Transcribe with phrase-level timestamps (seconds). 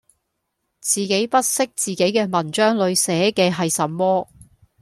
[0.79, 4.27] 自己不悉自己嘅文章裡寫嘅係什麼